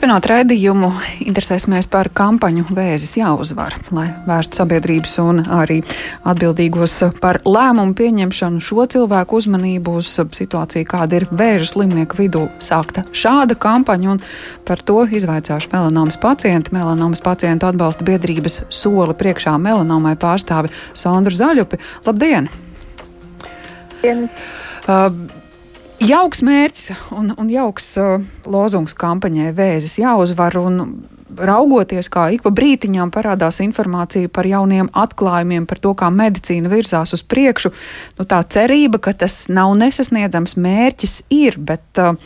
[0.00, 0.88] Turpinot raidījumu,
[1.28, 5.82] interesēsimies par kampaņu Vēzis jāuzvar, lai vērstu sabiedrības un arī
[6.24, 12.46] atbildīgos par lēmumu pieņemšanu šo cilvēku uzmanību uz situāciju, kāda ir vēža slimnieku vidū.
[12.64, 14.22] Sākta šāda kampaņa, un
[14.64, 16.72] par to izvaicāšu melanomas pacienti.
[16.78, 21.76] Melanomas pacientu atbalsta biedrības soli priekšā melanomai pārstāvi Sandru Zaļupi.
[22.08, 22.48] Labdien!
[24.00, 24.30] Dien.
[24.88, 25.12] Uh,
[26.00, 30.56] Jauks mērķis un, un jauks uh, lozungs kampaņai Vēzis jāuzvar.
[31.30, 37.14] Raugoties, kā ik pa brītiņām parādās informācija par jauniem atklājumiem, par to, kā medicīna virzās
[37.14, 37.70] uz priekšu,
[38.18, 41.60] nu, tā cerība, ka tas nav nesasniedzams mērķis, ir.
[41.70, 42.18] Bet, uh,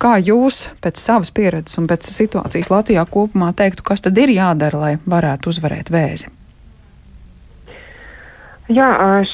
[0.00, 4.82] kā jūs pēc savas pieredzes un pēc situācijas Latvijā kopumā teiktu, kas tad ir jādara,
[4.86, 6.35] lai varētu uzvarēt vēzi?
[8.66, 8.88] Jā,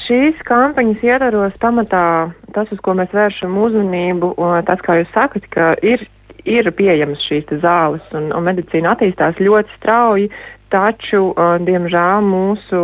[0.05, 4.35] šīs kampaņas ietvaros pamatā tas, uz ko mēs vēršam uzmanību,
[4.67, 6.03] tas, kā jūs sakat, ka ir,
[6.45, 10.29] ir pieejamas šīs zāles un, un medicīna attīstās ļoti strauji,
[10.69, 11.31] taču,
[11.65, 12.83] diemžēl, mūsu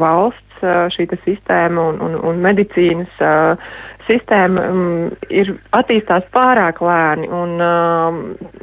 [0.00, 0.64] valsts
[0.96, 3.20] šī sistēma un, un, un medicīnas
[4.10, 4.80] sistēma um,
[5.30, 8.20] ir attīstās pārāk lēni, un um,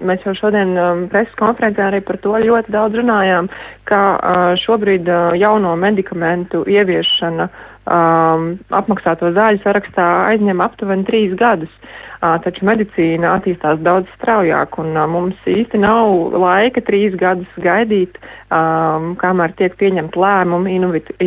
[0.07, 3.49] mēs jau šodien um, preses konferencē arī par to ļoti daudz runājām,
[3.87, 8.49] ka uh, šobrīd uh, jauno medikamentu ieviešana um,
[8.81, 11.71] apmaksāto zāļu sarakstā aizņem aptuveni trīs gadus.
[11.71, 18.17] Uh, taču medicīna attīstās daudz straujāk, un mums īsti nav laika trīs gadus gaidīt,
[18.49, 20.77] um, kamēr tiek pieņemt lēmumi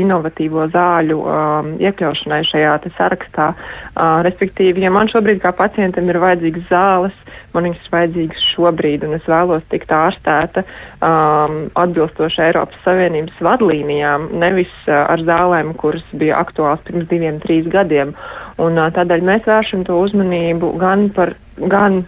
[0.00, 3.52] inovatīvo zāļu um, iekļaušanai šajā sarakstā.
[3.54, 7.16] Uh, respektīvi, ja man šobrīd kā pacientam ir vajadzīgas zāles,
[7.54, 14.30] man viņas ir vajadzīgas šobrīd, un es vēlos tikt ārstēta um, atbilstoši Eiropas Savienības vadlīnijām,
[14.42, 18.14] nevis uh, ar zālēm, kuras bija aktuāls pirms diviem, trīs gadiem.
[18.60, 22.02] Un, uh, tādēļ mēs vēršam to uzmanību gan par gan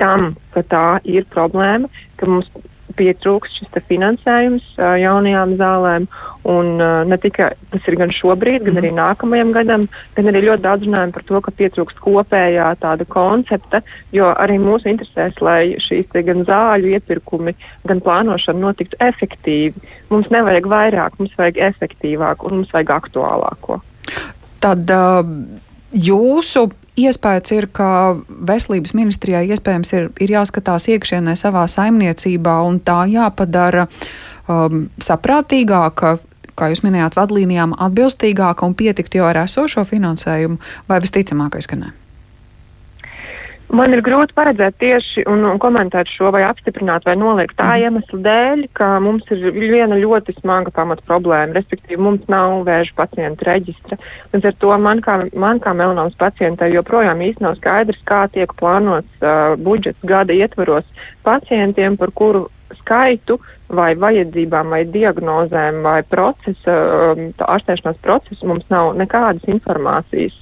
[0.00, 2.48] tam, ka tā ir problēma, ka mums
[2.98, 6.06] pietrūkst šis finansējums uh, jaunajām zālēm.
[6.50, 8.98] Un, uh, ne tikai tas ir gan šobrīd, gan arī mhm.
[8.98, 9.84] nākamajam gadam,
[10.16, 13.82] gan arī ļoti daudz runājam par to, ka pietrūkst kopējā tāda koncepta,
[14.16, 17.54] jo arī mūsu interesēs, lai šīs gan zāļu iepirkumi,
[17.90, 19.92] gan plānošana notiktu efektīvi.
[20.10, 23.82] Mums nevajag vairāk, mums vajag efektīvāk un mums vajag aktuālāko.
[24.60, 25.20] Tad uh,
[25.96, 26.66] jūsu
[27.00, 33.86] iespējas ir, ka veselības ministrijai iespējams ir, ir jāskatās iekšienē savā saimniecībā un tā jāpadara
[34.48, 36.18] um, saprātīgāka.
[36.58, 40.60] Kā jūs minējāt, vadlīnijām atbilstīgāka un pietikt jau ar esošo finansējumu,
[40.90, 41.94] vai visticamākais, ka ne?
[43.70, 47.84] Man ir grūti paredzēt tieši un, un komentēt šo vai apstiprināt vai noliegt tā mm.
[47.86, 53.46] iemesla dēļ, ka mums ir viena ļoti smaga pamata problēma, respektīvi mums nav vēža pacientu
[53.46, 54.00] reģistra.
[54.34, 58.54] Līdz ar to man kā, man kā melnomas pacientai joprojām īsti nav skaidrs, kā tiek
[58.58, 62.48] plānots uh, budžets gada ietvaros pacientiem, par kuru
[62.78, 63.38] skaitu
[63.70, 66.76] vai vajadzībām vai diagnozēm vai procesa,
[67.12, 70.36] um, ārstēšanās procesu mums nav nekādas informācijas.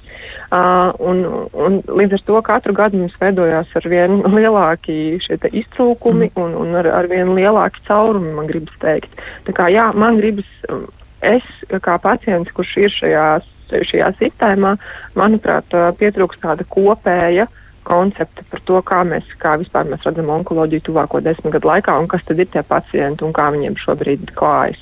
[0.49, 1.21] Uh, un,
[1.53, 6.41] un līdz ar to katru gadu mums veidojās ar vien lielāki šie iztrūkumi mm.
[6.41, 9.13] un, un ar, ar vien lielāki caurumi, man gribas teikt.
[9.45, 10.87] Tā kā jā, man gribas, um,
[11.21, 11.45] es
[11.85, 14.73] kā pacients, kurš ir šajās, šajā sistēmā,
[15.19, 17.45] manuprāt, uh, pietrūkst tāda kopēja
[17.83, 22.09] koncepta par to, kā mēs, kā vispār mēs redzam onkoloģiju tuvāko desmit gadu laikā un
[22.11, 24.81] kas tad ir tie pacienti un kā viņiem šobrīd klājas.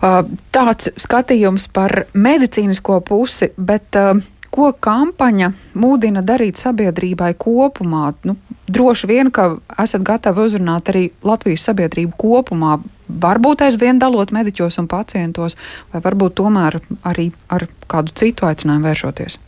[0.00, 0.22] Uh,
[0.54, 4.14] tāds skatījums par medicīnisko pusi, bet uh,
[4.50, 8.14] ko kampaņa mūdina darīt sabiedrībai kopumā?
[8.26, 8.36] Nu,
[8.70, 12.78] droši vien, ka esat gatavi uzrunāt arī Latvijas sabiedrību kopumā,
[13.10, 15.58] varbūt aizvien dalot mediķos un pacientos,
[15.92, 19.38] vai varbūt tomēr arī ar kādu citu aicinājumu vēršoties.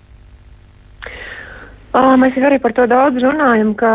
[1.92, 3.92] Uh, mēs jau arī par to daudz runājam, ka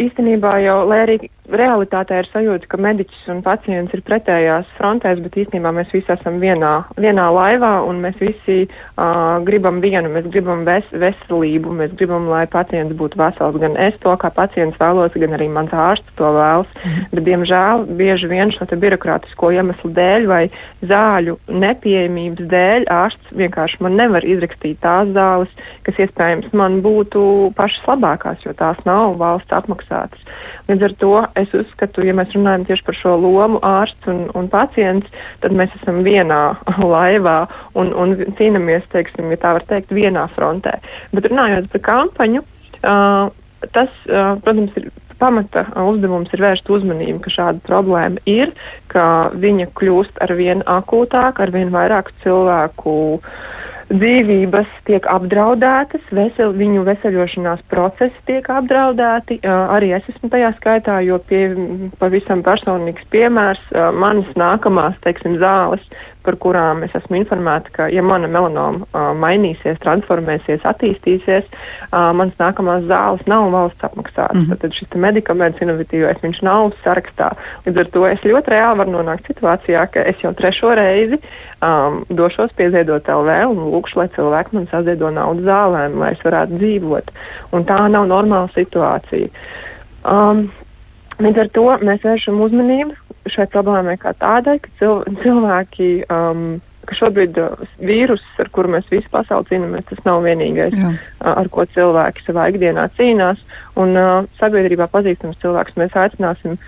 [0.00, 1.16] īstenībā jau, lai arī
[1.52, 6.38] realitātē ir sajūta, ka mediķis un pacients ir pretējās frontēs, bet īstenībā mēs visi esam
[6.40, 12.30] vienā, vienā laivā un mēs visi uh, gribam vienu, mēs gribam ves, veselību, mēs gribam,
[12.32, 13.60] lai pacients būtu vesels.
[13.60, 16.72] Gan es to kā pacients vēlos, gan arī mans ārsts to vēlas.
[16.80, 17.04] Mm.
[17.12, 20.42] Bet, diemžēl, bieži vien šo birokrātisko iemeslu dēļ vai
[20.80, 25.52] zāļu nepieejamības dēļ ārsts vienkārši man nevar izrakstīt tās zāles,
[25.84, 30.24] kas iespējams man būtu pašas labākās, jo tās nav valsts apmaksātas.
[30.68, 34.50] Līdz ar to es uzskatu, ja mēs runājam tieši par šo lomu ārsts un, un
[34.52, 36.42] pacients, tad mēs esam vienā
[36.94, 37.38] laivā
[37.78, 40.78] un, un cīnāmies, teiksim, ja tā var teikt, vienā frontē.
[41.12, 43.32] Bet runājot par kampaņu, uh,
[43.74, 48.52] tas, uh, protams, ir pamata uzdevums ir vērst uzmanību, ka šāda problēma ir,
[48.92, 52.96] ka viņa kļūst ar vien akūtāk, ar vien vairāk cilvēku
[53.98, 59.40] dzīvības tiek apdraudētas, vesel, viņu veseļošanās procesi tiek apdraudēti.
[59.46, 61.46] Arī es esmu tajā skaitā, jo pie,
[62.00, 63.62] pavisam personīgs piemērs
[63.96, 65.84] manas nākamās teiksim, zāles
[66.24, 72.38] par kurām es esmu informēta, ka, ja mana melanoma uh, mainīsies, transformēsies, attīstīsies, uh, manas
[72.40, 74.38] nākamās zāles nav valsts apmaksātas.
[74.38, 74.60] Mm -hmm.
[74.62, 77.30] Tad šis medikaments, inovatīvais, viņš nav sarakstā.
[77.66, 81.20] Līdz ar to es ļoti reāli varu nonākt situācijā, ka es jau trešo reizi
[81.62, 86.24] um, došos pie Ziedot LV un lūkšu, lai cilvēki man saziedo naudu zālēm, lai es
[86.24, 87.10] varētu dzīvot.
[87.52, 89.28] Un tā nav normāla situācija.
[90.04, 90.50] Um,
[91.14, 96.46] Līdz ar to mēs vēršam uzmanību šai problēmai kā tādai, ka cil cilvēki, um,
[96.88, 100.94] ka šobrīd uh, vīruss, ar kuru mēs visi pasauli cīnāmies, tas nav vienīgais, Jā.
[100.94, 103.40] uh, ar ko cilvēki savā ikdienā cīnās.
[103.80, 106.58] Un uh, sabiedrībā pazīstams cilvēks mēs aicināsim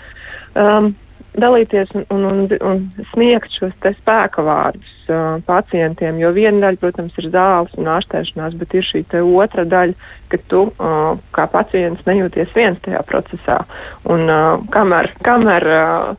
[0.58, 0.94] um,
[1.37, 2.82] dalīties un, un, un, un
[3.12, 6.19] sniegt šos spēka vārdus uh, pacientiem.
[6.20, 9.97] Jo viena daļa, protams, ir zāles un ārstēšanās, bet ir šī otra daļa,
[10.32, 13.61] ka tu uh, kā pacients nejūties viens tajā procesā.
[14.09, 16.14] Un, uh, kamēr kamēr uh,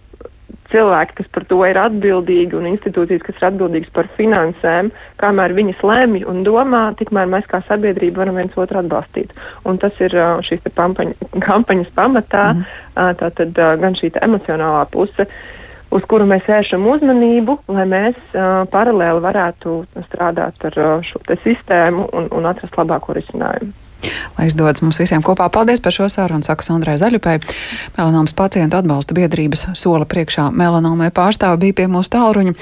[0.72, 4.92] cilvēki, kas par to ir atbildīgi, un institūcijas, kas ir atbildīgas par finansēm,
[5.22, 9.34] kamēr viņas lemj un domā, tikmēr mēs kā sabiedrība varam viens otru atbalstīt.
[9.68, 10.16] Un tas ir
[10.48, 13.14] šīs pampaņa, kampaņas pamatā, mm.
[13.22, 15.30] tātad gan šī emocionālā puse.
[15.88, 19.80] Uz kuru mēs vēršam uzmanību, lai mēs uh, paralēli varētu
[20.10, 23.87] strādāt ar uh, šo sistēmu un, un atrast labāko risinājumu.
[24.38, 25.50] Lai izdodas mums visiem kopā.
[25.54, 27.38] Paldies par šo sarunu, saka Sondrai Zaļupai.
[27.98, 32.56] Melanomas pacientu atbalsta biedrības sola priekšā melanomai pārstāvi bija pie mūsu tālruņa.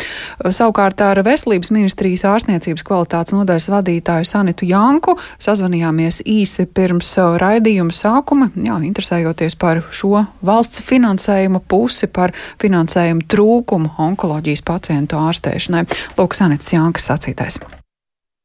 [0.56, 8.50] Savukārt ar Veselības ministrijas ārstniecības kvalitātes nodaļas vadītāju Sanitu Janku sazvanījāmies īsi pirms raidījuma sākuma,
[8.56, 15.88] jā, interesējoties par šo valsts finansējuma pusi, par finansējumu trūkumu onkoloģijas pacientu ārstēšanai.
[16.20, 17.62] Lūk, Sanits Jankas sacītais.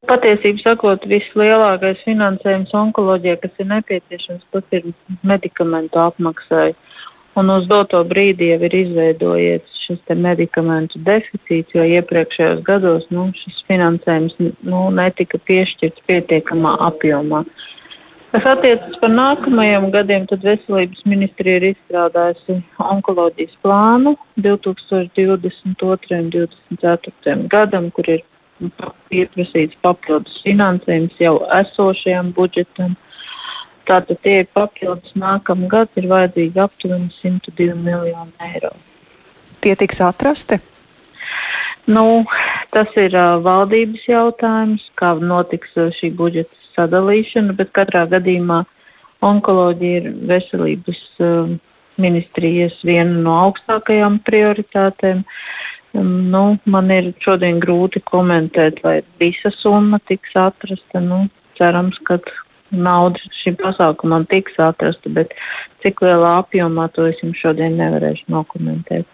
[0.09, 4.87] Patiesībā sakot, vislielākais finansējums onkoloģijai, kas ir nepieciešams, tas ir
[5.31, 6.71] medikamentu apmaksai.
[7.37, 13.61] Un uz doto brīdi jau ir izveidojies šis medikamentu deficīts, jo iepriekšējos gados nu, šis
[13.69, 17.43] finansējums nu, netika piešķirts pietiekamā apjomā.
[18.33, 22.57] Kas attiecas par nākamajiem gadiem, tad Veselības ministrija ir izstrādājusi
[22.89, 24.17] onkoloģijas plānu
[24.49, 25.55] 2022.
[25.69, 27.39] un 2024.
[27.53, 28.25] gadam, kur ir
[29.11, 32.97] pieprasīts papildus finansējums jau esošajam budžetam.
[33.89, 38.75] Tātad tie ir papildus nākamā gada, ir vajadzīgi aptuveni 102 miljoni eiro.
[39.61, 40.59] Tie tiks atrasti?
[41.89, 42.23] Nu,
[42.73, 48.61] tas ir uh, valdības jautājums, kā notiks uh, šī budžeta sadalīšana, bet katrā gadījumā
[49.25, 51.51] onkoloģija ir veselības uh,
[52.01, 55.25] ministrijas viena no augstākajām prioritātēm.
[55.25, 55.60] Uh,
[55.93, 61.01] Nu, man ir šodien grūti komentēt, vai visa summa tiks atrasta.
[61.03, 61.25] Nu,
[61.59, 62.19] cerams, ka
[62.71, 65.35] nauda šim pasākumam tiks atrasta, bet
[65.83, 69.07] cik lielā apjomā to es jums šodien nevarēšu nokomentēt.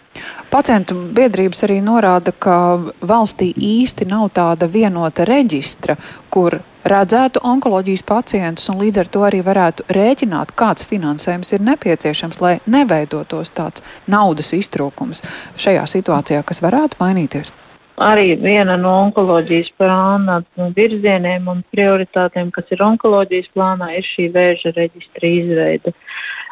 [0.54, 5.98] Pacientu biedrības arī norāda, ka valstī īsti nav tāda vienota reģistra,
[6.34, 6.60] kur
[6.92, 12.58] redzētu onkoloģijas pacientus un līdz ar to arī varētu rēķināt, kāds finansējums ir nepieciešams, lai
[12.66, 15.24] neveidotos tāds naudas iztrūkums
[15.60, 17.54] šajā situācijā, kas varētu mainīties.
[17.98, 20.44] Arī viena no onkoloģijas plāna
[20.78, 25.94] virzieniem un prioritātēm, kas ir onkoloģijas plānā, ir šī vēža reģistra izveide.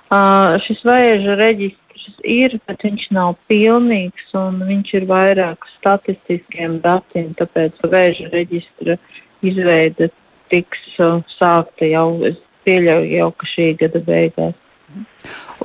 [0.05, 7.35] Uh, šis vēža reģistrs ir, bet viņš nav pilnīgs un viņš ir vairāk statistiskiem datiem.
[7.37, 8.97] Tāpēc vēža reģistra
[9.45, 10.09] izveide
[10.53, 14.55] tiks uh, sākta jau, es pieļauju, jau šī gada beigās.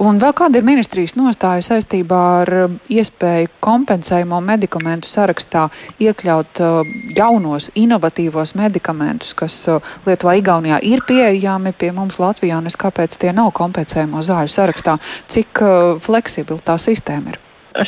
[0.00, 5.66] Un vēl kāda ir ministrijas nostāja saistībā ar um, iespēju kompensējumu medikamentu sarakstā
[6.00, 12.70] iekļaut uh, jaunos, inovatīvos medikamentus, kas uh, Lietuvā, Igaunijā ir pieejami pie mums Latvijā, un
[12.70, 14.96] es kāpēc tie nav kompensējumu zāļu sarakstā?
[15.30, 15.62] Cik
[16.06, 17.40] fleksibla tā sistēma ir?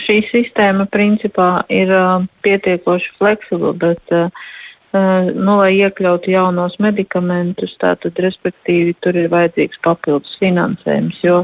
[0.04, 1.90] Šī sistēma principā ir
[2.44, 4.50] pietiekoši fleksibla, bet uh
[4.92, 11.20] nu, lai iekļautu jaunos medikamentus, tātad, respektīvi, tur ir vajadzīgs papildus finansējums.
[11.24, 11.42] Jo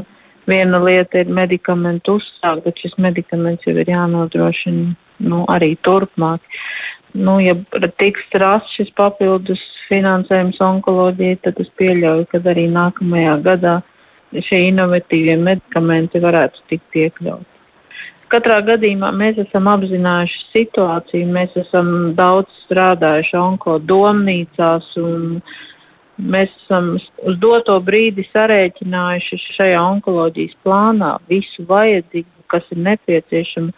[0.49, 4.95] Viena lieta ir medikamentu uzsākt, bet šis medikaments jau ir jānodrošina
[5.29, 6.41] nu, arī turpmāk.
[7.13, 7.53] Nu, ja
[8.01, 13.75] tiks rasts šis papildus finansējums onkoloģijai, tad es pieļauju, ka arī nākamajā gadā
[14.47, 17.58] šie inovatīvie medikamenti varētu tikt iekļauti.
[18.29, 25.57] Katrā gadījumā mēs esam apzinājuši situāciju, mēs esam daudz strādājuši onkodomnīcās un uh,
[26.19, 33.71] Mēs esam uz doto brīdi sarēķinājuši šajā onkoloģijas plānā visu vajadzīgo, kas ir nepieciešama,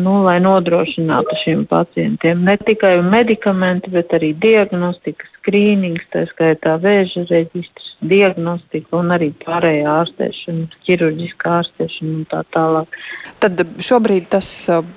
[0.00, 7.26] nu, lai nodrošinātu šiem pacientiem ne tikai medikamenti, bet arī diagnostika, skrīnings, tā skaitā vēža
[7.28, 12.98] reģistrs, diagnostika un arī pārējā ārstēšana, ķirurģiskā ārstēšana un tā tālāk.
[13.44, 14.48] Tad šobrīd tas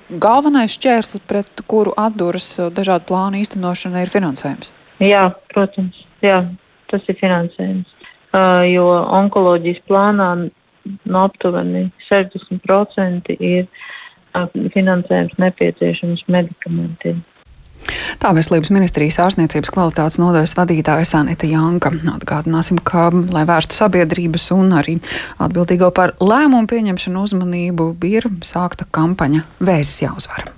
[0.09, 4.71] galvenais šķērslis, pret kuru atduras dažādu plānu īstenošana, ir finansējums.
[5.03, 6.41] Jā, protams, jā,
[6.91, 7.93] tas ir finansējums.
[8.37, 8.85] Uh, jo
[9.17, 10.27] onkoloģijas plānā
[11.05, 13.67] no aptuveni 60% ir
[14.75, 17.23] finansējums nepieciešams medikamentiem.
[18.21, 21.93] Tā veselības ministrijas ārstniecības kvalitātes nodaļas vadītāja Sanita Janka.
[22.15, 24.97] Atgādināsim, ka, lai vērstu sabiedrības un arī
[25.43, 30.56] atbildīgo par lēmumu pieņemšanu uzmanību, ir sākta kampaņa Vēzis jāuzvar.